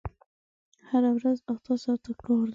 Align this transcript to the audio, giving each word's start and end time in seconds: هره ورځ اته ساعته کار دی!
هره 0.89 1.11
ورځ 1.17 1.37
اته 1.53 1.73
ساعته 1.83 2.11
کار 2.23 2.45
دی! 2.47 2.49